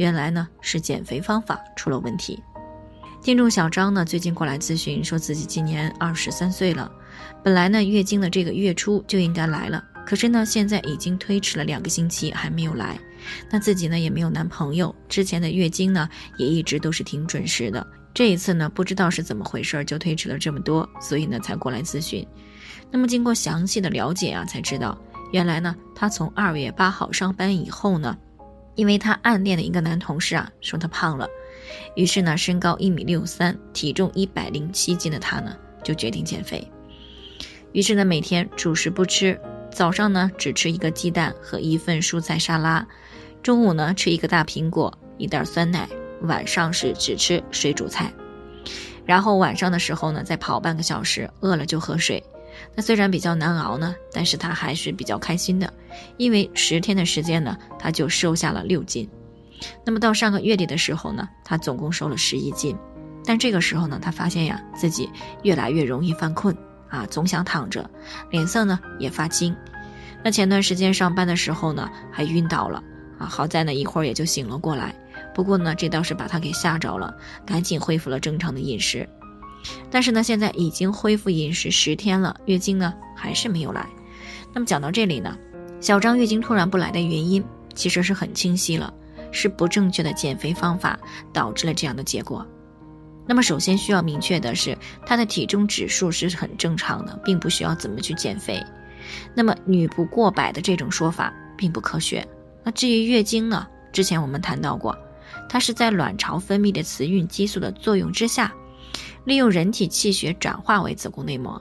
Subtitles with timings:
[0.00, 2.42] 原来呢是减肥方法出了问题。
[3.20, 6.90] 听众小张呢最近过来咨询，说自己今年二十三岁了，
[7.44, 12.98] 本来呢月经的这个月初就应该来了，可是呢现在已经推迟了两个星期还没有来。
[13.50, 22.26] 那自己呢也没有男朋友，之前的月经呢也一直都是挺准时的，这一次呢不知道是怎么回事就推迟了这么多，所以呢才过来咨询。
[22.90, 24.98] 那么经过详细的了解啊，才知道
[25.30, 28.16] 原来呢他从二月八号上班以后呢。
[28.80, 31.28] 因为她暗恋的一个男同事啊，说她胖了，
[31.96, 35.54] 于是呢，身高一米六三，体重一百零七斤的她呢，
[35.84, 36.66] 就决定减肥。
[37.72, 39.38] 于是呢，每天主食不吃，
[39.70, 42.88] 早上呢只吃一个鸡蛋和一份蔬菜沙拉，
[43.42, 45.86] 中午呢吃一个大苹果，一袋酸奶，
[46.22, 48.10] 晚上是只吃水煮菜，
[49.04, 52.24] 然后晚上的时候呢再跑半个小时，饿了就喝水。
[52.74, 55.72] 那虽然比较难熬呢，但是他还是比较开心的，
[56.16, 59.08] 因为十天的时间呢，他就瘦下了六斤。
[59.84, 62.76] 那么到上个月底的时候呢，他总共瘦了十一斤。
[63.24, 65.10] 但这个时候呢，他发现呀，自己
[65.42, 66.56] 越来越容易犯困
[66.88, 67.88] 啊，总想躺着，
[68.30, 69.54] 脸色呢也发青。
[70.24, 72.82] 那前段时间上班的时候呢，还晕倒了
[73.18, 74.94] 啊，好在呢一会儿也就醒了过来。
[75.34, 79.06] 不过呢，这倒是把他给吓着了，赶紧恢复了正常的饮食。
[79.90, 83.86] 但是呢，现在已经恢复饮食十天了，月经呢还是没有来。
[84.52, 85.36] 那么讲到这里呢，
[85.80, 87.44] 小张月经突然不来的原因
[87.74, 88.92] 其实是很清晰了，
[89.30, 90.98] 是不正确的减肥方法
[91.32, 92.46] 导致了这样的结果。
[93.26, 98.60] 那么首先需要明确的是，她的体重指数是很正常的，并不需要怎么去减肥。
[99.34, 102.26] 那么女不过百的这种说法并不科学。
[102.64, 104.96] 那至于月经呢，之前我们谈到过，
[105.48, 108.52] 它是在卵巢分泌的雌孕激素的作用之下。
[109.24, 111.60] 利用人体气血转化为子宫内膜，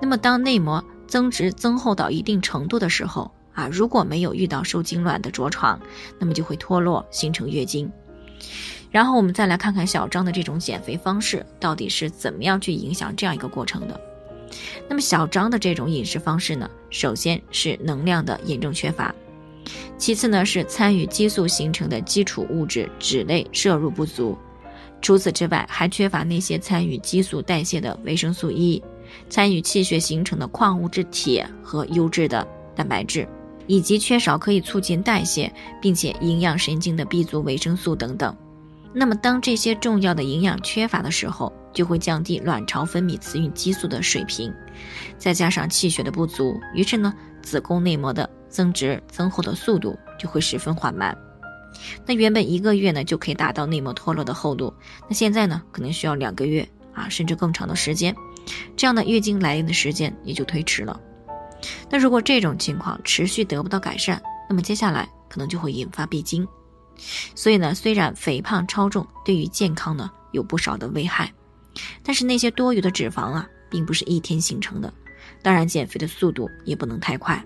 [0.00, 5.80] 那么当内膜增殖增厚到一定程度的时候啊，如果没有遇到受精卵的着床，
[6.18, 7.90] 那么就会脱落形成月经。
[8.90, 14.00] 然后我们再来看看小张的这种减肥方式到底是怎么样去影响这样一个过程的。
[14.88, 19.14] 那么小张的这种饮食方式呢，首先是能量的严重缺乏，
[19.96, 24.36] 其次呢是参与激素形成的基础物质脂类摄入不足。
[25.02, 28.82] 除此之外，还缺乏那些参与激素代谢的维生素 E，
[29.28, 32.46] 参与气血形成的矿物质铁和优质的
[32.76, 33.26] 蛋白质，
[33.66, 35.50] 以及缺少可以促进代谢
[35.80, 38.36] 并且营养神经的 B 族维生素等等。
[38.92, 44.52] 那么，当这些重要的营养缺乏的时候，就会降低卵巢分泌雌孕激素的水平，
[45.16, 51.16] 再加上气血的不足，于是呢，子宫内膜的增殖增厚的速度就会十分缓慢。
[52.06, 54.72] 那原本一个月呢就可以达到内膜脱落的厚度，
[55.08, 58.14] 那现在呢可能需要两个月啊，甚至更长的时间，
[58.76, 61.00] 这样的月经来临的时间也就推迟了。
[61.90, 66.46] 那如果这种情况持续得不到改善，那么接下来可能就会引发闭经。
[67.34, 71.32] 所以呢，虽然肥胖超重对于健康呢有不少的危害，
[72.02, 74.92] 但是那些多余的脂肪啊，并不是一天形成的，
[75.42, 77.42] 当然减肥的速度也不能太快。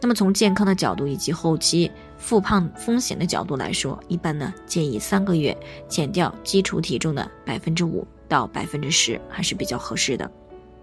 [0.00, 1.90] 那么从健康的角度以及后期
[2.22, 5.54] 复胖风险的角度来说，一般呢建议三个月
[5.88, 10.30] 减掉基础体重的百分之五到百分之十还是比较合适的。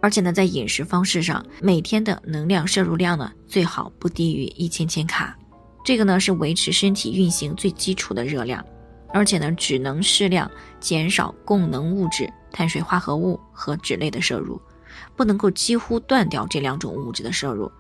[0.02, 5.34] 而且呢，在饮食方式上，每天的能量摄入量呢最好不低于一千千卡，
[5.84, 8.64] 这个呢是维持身体运行最基础的热量。
[9.14, 10.52] 而且呢，只能适量
[10.82, 14.62] 减少供能物质、碳水化合物和脂类的摄入，
[15.16, 17.72] 不能够几乎断掉这两种物质的摄入。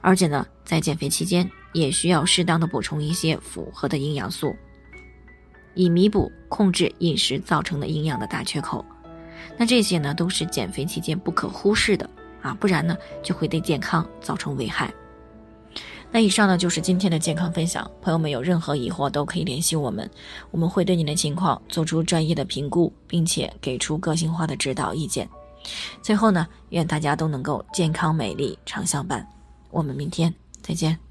[0.00, 4.56] 而且呢，在减肥期间也需要适当的补充一些复合的营养素，
[5.74, 8.82] 以弥补控制饮食造成的营养的大缺口。
[9.58, 12.08] 那这些呢，都是减肥期间不可忽视的
[12.40, 14.90] 啊，不然呢，就会对健康造成危害。
[16.10, 17.88] 那以上呢，就是今天的健康分享。
[18.00, 20.10] 朋友们有任何疑惑都可以联系我们，
[20.50, 25.28] 我们会对你的情况做出专业的评估，并且给出个性化的指导意见。
[26.00, 29.28] 最后呢，愿大家都能够健康美丽常相伴。
[29.70, 30.32] 我们明天
[30.62, 31.05] 再见。